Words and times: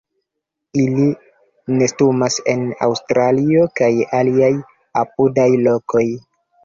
Ili 0.83 1.03
nestumas 1.81 2.37
en 2.53 2.65
Aŭstralio, 2.87 3.63
kaj 3.81 3.93
aliaj 4.21 4.53
apudaj 5.03 5.51
lokoj. 5.69 6.07